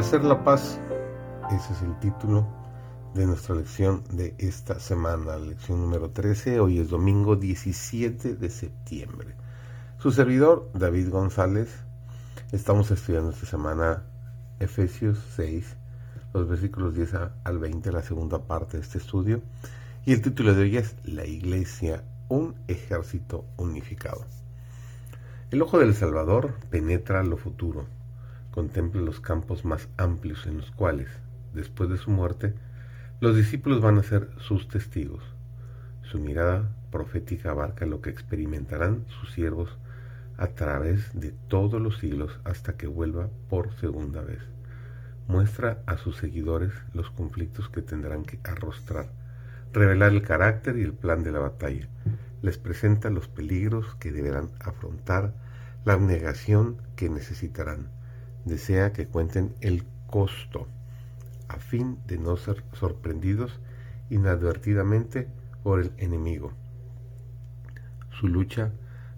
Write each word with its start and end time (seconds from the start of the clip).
Hacer 0.00 0.24
la 0.24 0.42
paz, 0.42 0.80
ese 1.50 1.74
es 1.74 1.82
el 1.82 1.94
título 2.00 2.46
de 3.12 3.26
nuestra 3.26 3.54
lección 3.54 4.02
de 4.10 4.34
esta 4.38 4.80
semana, 4.80 5.36
lección 5.36 5.82
número 5.82 6.08
13, 6.08 6.58
hoy 6.58 6.78
es 6.78 6.88
domingo 6.88 7.36
17 7.36 8.34
de 8.36 8.48
septiembre. 8.48 9.34
Su 9.98 10.10
servidor, 10.10 10.70
David 10.72 11.10
González, 11.10 11.68
estamos 12.50 12.90
estudiando 12.90 13.32
esta 13.32 13.44
semana 13.44 14.04
Efesios 14.58 15.18
6, 15.36 15.76
los 16.32 16.48
versículos 16.48 16.94
10 16.94 17.16
al 17.44 17.58
20, 17.58 17.92
la 17.92 18.02
segunda 18.02 18.38
parte 18.38 18.78
de 18.78 18.84
este 18.84 18.96
estudio, 18.96 19.42
y 20.06 20.14
el 20.14 20.22
título 20.22 20.54
de 20.54 20.62
hoy 20.62 20.78
es 20.78 20.96
La 21.04 21.26
Iglesia, 21.26 22.04
un 22.30 22.54
ejército 22.68 23.44
unificado. 23.58 24.24
El 25.50 25.60
ojo 25.60 25.78
del 25.78 25.94
Salvador 25.94 26.54
penetra 26.70 27.22
lo 27.22 27.36
futuro 27.36 27.99
contempla 28.50 29.00
los 29.00 29.20
campos 29.20 29.64
más 29.64 29.88
amplios 29.96 30.46
en 30.46 30.58
los 30.58 30.70
cuales, 30.72 31.08
después 31.54 31.88
de 31.88 31.98
su 31.98 32.10
muerte, 32.10 32.54
los 33.20 33.36
discípulos 33.36 33.80
van 33.80 33.98
a 33.98 34.02
ser 34.02 34.30
sus 34.38 34.68
testigos. 34.68 35.22
Su 36.02 36.18
mirada 36.18 36.74
profética 36.90 37.50
abarca 37.50 37.86
lo 37.86 38.00
que 38.00 38.10
experimentarán 38.10 39.04
sus 39.08 39.32
siervos 39.32 39.78
a 40.36 40.48
través 40.48 41.18
de 41.18 41.32
todos 41.48 41.80
los 41.80 41.98
siglos 41.98 42.40
hasta 42.44 42.76
que 42.76 42.86
vuelva 42.86 43.28
por 43.48 43.72
segunda 43.74 44.22
vez. 44.22 44.40
Muestra 45.28 45.82
a 45.86 45.96
sus 45.96 46.16
seguidores 46.16 46.72
los 46.92 47.10
conflictos 47.10 47.68
que 47.68 47.82
tendrán 47.82 48.24
que 48.24 48.40
arrostrar, 48.42 49.10
revelar 49.72 50.12
el 50.12 50.22
carácter 50.22 50.76
y 50.78 50.82
el 50.82 50.94
plan 50.94 51.22
de 51.22 51.30
la 51.30 51.38
batalla. 51.38 51.88
Les 52.42 52.58
presenta 52.58 53.10
los 53.10 53.28
peligros 53.28 53.94
que 53.96 54.10
deberán 54.10 54.50
afrontar, 54.60 55.34
la 55.84 55.92
abnegación 55.92 56.78
que 56.96 57.08
necesitarán 57.08 57.99
desea 58.44 58.92
que 58.92 59.06
cuenten 59.06 59.54
el 59.60 59.84
costo 60.06 60.66
a 61.48 61.58
fin 61.58 61.98
de 62.06 62.18
no 62.18 62.36
ser 62.36 62.62
sorprendidos 62.72 63.58
inadvertidamente 64.08 65.28
por 65.62 65.80
el 65.80 65.92
enemigo. 65.98 66.52
Su 68.10 68.28
lucha 68.28 68.72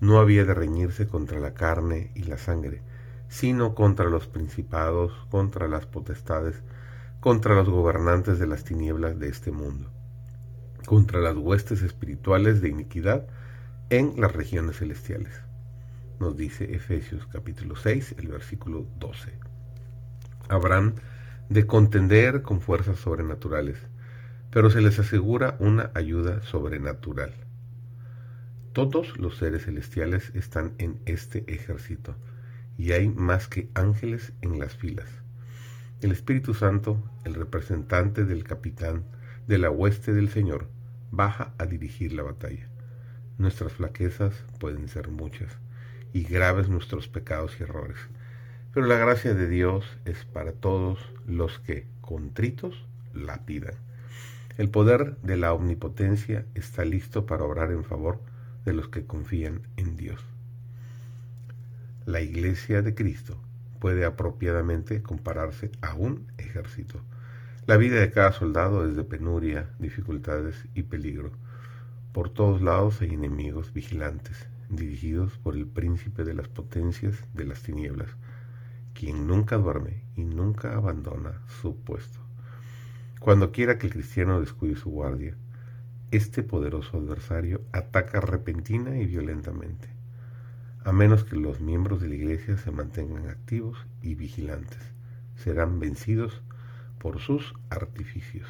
no 0.00 0.18
había 0.18 0.44
de 0.44 0.54
reñirse 0.54 1.06
contra 1.06 1.40
la 1.40 1.54
carne 1.54 2.10
y 2.14 2.24
la 2.24 2.38
sangre, 2.38 2.82
sino 3.28 3.74
contra 3.74 4.06
los 4.06 4.26
principados, 4.26 5.12
contra 5.30 5.68
las 5.68 5.86
potestades, 5.86 6.62
contra 7.20 7.54
los 7.54 7.68
gobernantes 7.68 8.38
de 8.38 8.46
las 8.46 8.64
tinieblas 8.64 9.18
de 9.18 9.28
este 9.28 9.50
mundo, 9.50 9.90
contra 10.86 11.20
las 11.20 11.36
huestes 11.36 11.82
espirituales 11.82 12.60
de 12.60 12.68
iniquidad 12.68 13.26
en 13.90 14.20
las 14.20 14.32
regiones 14.32 14.78
celestiales 14.78 15.45
nos 16.18 16.36
dice 16.36 16.74
Efesios 16.74 17.26
capítulo 17.26 17.76
6, 17.76 18.16
el 18.18 18.28
versículo 18.28 18.86
12. 18.98 19.32
Habrán 20.48 20.94
de 21.48 21.66
contender 21.66 22.42
con 22.42 22.60
fuerzas 22.60 22.98
sobrenaturales, 22.98 23.78
pero 24.50 24.70
se 24.70 24.80
les 24.80 24.98
asegura 24.98 25.56
una 25.58 25.90
ayuda 25.94 26.42
sobrenatural. 26.42 27.34
Todos 28.72 29.18
los 29.18 29.36
seres 29.36 29.64
celestiales 29.64 30.32
están 30.34 30.74
en 30.78 31.00
este 31.06 31.44
ejército, 31.52 32.16
y 32.78 32.92
hay 32.92 33.08
más 33.08 33.48
que 33.48 33.70
ángeles 33.74 34.32
en 34.42 34.58
las 34.58 34.74
filas. 34.74 35.08
El 36.00 36.12
Espíritu 36.12 36.54
Santo, 36.54 37.02
el 37.24 37.34
representante 37.34 38.24
del 38.24 38.44
capitán 38.44 39.04
de 39.46 39.58
la 39.58 39.70
hueste 39.70 40.12
del 40.12 40.28
Señor, 40.28 40.68
baja 41.10 41.54
a 41.58 41.66
dirigir 41.66 42.12
la 42.12 42.22
batalla. 42.22 42.68
Nuestras 43.38 43.72
flaquezas 43.72 44.34
pueden 44.58 44.88
ser 44.88 45.08
muchas 45.08 45.58
y 46.12 46.22
graves 46.24 46.68
nuestros 46.68 47.08
pecados 47.08 47.56
y 47.58 47.64
errores. 47.64 47.98
Pero 48.72 48.86
la 48.86 48.96
gracia 48.96 49.34
de 49.34 49.48
Dios 49.48 49.84
es 50.04 50.24
para 50.24 50.52
todos 50.52 50.98
los 51.26 51.58
que, 51.58 51.86
contritos, 52.00 52.84
la 53.14 53.44
pidan. 53.46 53.74
El 54.58 54.70
poder 54.70 55.16
de 55.18 55.36
la 55.36 55.52
omnipotencia 55.52 56.46
está 56.54 56.84
listo 56.84 57.26
para 57.26 57.44
obrar 57.44 57.70
en 57.72 57.84
favor 57.84 58.20
de 58.64 58.72
los 58.72 58.88
que 58.88 59.04
confían 59.04 59.62
en 59.76 59.96
Dios. 59.96 60.24
La 62.06 62.20
iglesia 62.20 62.82
de 62.82 62.94
Cristo 62.94 63.38
puede 63.80 64.04
apropiadamente 64.04 65.02
compararse 65.02 65.70
a 65.82 65.94
un 65.94 66.26
ejército. 66.38 67.00
La 67.66 67.76
vida 67.76 68.00
de 68.00 68.10
cada 68.10 68.32
soldado 68.32 68.88
es 68.88 68.96
de 68.96 69.04
penuria, 69.04 69.68
dificultades 69.78 70.66
y 70.74 70.84
peligro. 70.84 71.32
Por 72.12 72.30
todos 72.30 72.62
lados 72.62 73.00
hay 73.02 73.14
enemigos 73.14 73.72
vigilantes, 73.72 74.46
dirigidos 74.68 75.38
por 75.38 75.56
el 75.56 75.66
príncipe 75.66 76.24
de 76.24 76.34
las 76.34 76.48
potencias 76.48 77.16
de 77.34 77.44
las 77.44 77.62
tinieblas, 77.62 78.10
quien 78.94 79.26
nunca 79.26 79.56
duerme 79.56 80.04
y 80.16 80.24
nunca 80.24 80.74
abandona 80.74 81.40
su 81.60 81.76
puesto. 81.76 82.20
Cuando 83.20 83.52
quiera 83.52 83.78
que 83.78 83.86
el 83.86 83.92
cristiano 83.92 84.40
descuide 84.40 84.76
su 84.76 84.90
guardia, 84.90 85.36
este 86.10 86.42
poderoso 86.42 86.98
adversario 86.98 87.62
ataca 87.72 88.20
repentina 88.20 88.96
y 88.98 89.06
violentamente, 89.06 89.88
a 90.84 90.92
menos 90.92 91.24
que 91.24 91.36
los 91.36 91.60
miembros 91.60 92.00
de 92.00 92.08
la 92.08 92.14
iglesia 92.14 92.56
se 92.56 92.70
mantengan 92.70 93.28
activos 93.28 93.76
y 94.02 94.14
vigilantes. 94.14 94.78
Serán 95.34 95.80
vencidos 95.80 96.42
por 96.98 97.18
sus 97.18 97.54
artificios. 97.70 98.48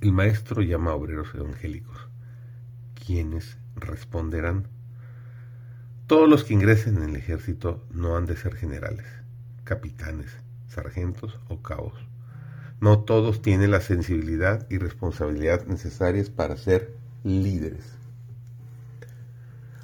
El 0.00 0.12
maestro 0.12 0.62
llama 0.62 0.92
a 0.92 0.94
obreros 0.94 1.34
evangélicos, 1.34 2.08
quienes 2.94 3.58
responderán, 3.76 4.68
todos 6.06 6.28
los 6.28 6.44
que 6.44 6.54
ingresen 6.54 6.98
en 6.98 7.10
el 7.10 7.16
ejército 7.16 7.82
no 7.90 8.16
han 8.16 8.26
de 8.26 8.36
ser 8.36 8.54
generales, 8.56 9.06
capitanes, 9.64 10.30
sargentos 10.68 11.38
o 11.48 11.62
cabos. 11.62 11.94
No 12.80 13.00
todos 13.00 13.40
tienen 13.40 13.70
la 13.70 13.80
sensibilidad 13.80 14.66
y 14.68 14.76
responsabilidad 14.76 15.64
necesarias 15.66 16.28
para 16.28 16.56
ser 16.56 16.94
líderes. 17.22 17.84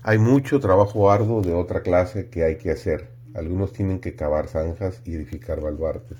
Hay 0.02 0.18
mucho 0.18 0.60
trabajo 0.60 1.10
arduo 1.10 1.40
de 1.40 1.54
otra 1.54 1.82
clase 1.82 2.28
que 2.28 2.44
hay 2.44 2.56
que 2.56 2.70
hacer. 2.70 3.10
Algunos 3.34 3.72
tienen 3.72 4.00
que 4.00 4.14
cavar 4.14 4.48
zanjas 4.48 5.00
y 5.04 5.14
edificar 5.14 5.60
baluartes. 5.60 6.18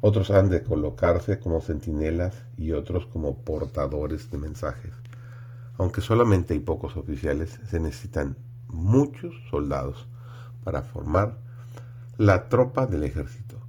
Otros 0.00 0.30
han 0.30 0.48
de 0.48 0.62
colocarse 0.62 1.38
como 1.38 1.60
centinelas 1.60 2.34
y 2.56 2.72
otros 2.72 3.06
como 3.06 3.36
portadores 3.38 4.30
de 4.30 4.38
mensajes. 4.38 4.92
Aunque 5.78 6.00
solamente 6.00 6.54
hay 6.54 6.60
pocos 6.60 6.96
oficiales, 6.96 7.60
se 7.70 7.78
necesitan 7.80 8.36
muchos 8.66 9.34
soldados 9.50 10.08
para 10.64 10.82
formar 10.82 11.38
la 12.18 12.48
tropa 12.48 12.86
del 12.86 13.04
ejército. 13.04 13.60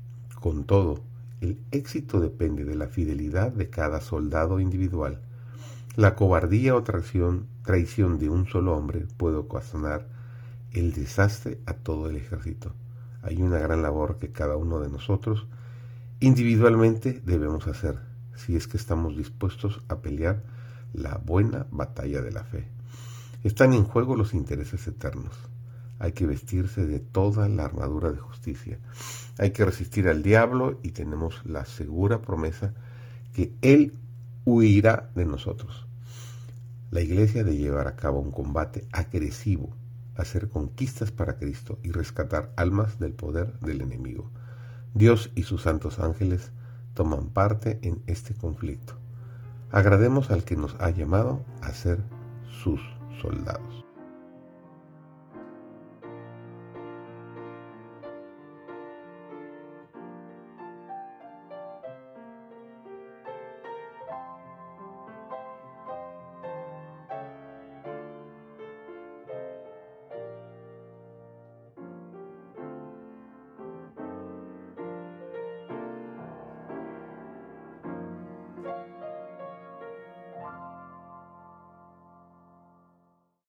Con 0.41 0.63
todo, 0.63 1.03
el 1.39 1.59
éxito 1.71 2.19
depende 2.19 2.65
de 2.65 2.75
la 2.75 2.87
fidelidad 2.87 3.51
de 3.51 3.69
cada 3.69 4.01
soldado 4.01 4.59
individual. 4.59 5.21
La 5.95 6.15
cobardía 6.15 6.75
o 6.75 6.83
traición, 6.83 7.47
traición 7.63 8.17
de 8.17 8.29
un 8.29 8.47
solo 8.47 8.75
hombre 8.75 9.05
puede 9.17 9.37
ocasionar 9.37 10.07
el 10.71 10.93
desastre 10.93 11.59
a 11.67 11.73
todo 11.73 12.09
el 12.09 12.15
ejército. 12.15 12.73
Hay 13.21 13.41
una 13.41 13.59
gran 13.59 13.83
labor 13.83 14.17
que 14.17 14.31
cada 14.31 14.57
uno 14.57 14.79
de 14.79 14.89
nosotros 14.89 15.45
individualmente 16.19 17.21
debemos 17.23 17.67
hacer 17.67 17.99
si 18.35 18.55
es 18.55 18.67
que 18.67 18.77
estamos 18.77 19.15
dispuestos 19.15 19.81
a 19.89 19.97
pelear 19.97 20.43
la 20.93 21.17
buena 21.17 21.67
batalla 21.71 22.21
de 22.21 22.31
la 22.31 22.43
fe. 22.43 22.67
Están 23.43 23.73
en 23.73 23.85
juego 23.85 24.15
los 24.15 24.33
intereses 24.33 24.87
eternos. 24.87 25.33
Hay 25.99 26.13
que 26.13 26.25
vestirse 26.25 26.85
de 26.85 26.99
toda 26.99 27.47
la 27.49 27.65
armadura 27.65 28.11
de 28.11 28.19
justicia. 28.19 28.79
Hay 29.37 29.51
que 29.51 29.65
resistir 29.65 30.07
al 30.07 30.23
diablo 30.23 30.79
y 30.83 30.91
tenemos 30.91 31.45
la 31.45 31.65
segura 31.65 32.21
promesa 32.21 32.73
que 33.33 33.53
Él 33.61 33.93
huirá 34.45 35.09
de 35.15 35.25
nosotros. 35.25 35.85
La 36.91 37.01
iglesia 37.01 37.43
de 37.43 37.55
llevar 37.55 37.87
a 37.87 37.95
cabo 37.95 38.19
un 38.19 38.31
combate 38.31 38.87
agresivo, 38.91 39.75
hacer 40.15 40.49
conquistas 40.49 41.11
para 41.11 41.37
Cristo 41.37 41.79
y 41.83 41.91
rescatar 41.91 42.51
almas 42.55 42.99
del 42.99 43.13
poder 43.13 43.59
del 43.59 43.81
enemigo. 43.81 44.31
Dios 44.93 45.31
y 45.35 45.43
sus 45.43 45.61
santos 45.61 45.99
ángeles 45.99 46.51
toman 46.93 47.29
parte 47.29 47.79
en 47.83 48.01
este 48.07 48.33
conflicto. 48.33 48.98
Agrademos 49.71 50.31
al 50.31 50.43
que 50.43 50.55
nos 50.55 50.75
ha 50.79 50.89
llamado 50.89 51.45
a 51.61 51.71
ser 51.71 51.99
sus 52.63 52.81
soldados. 53.21 53.88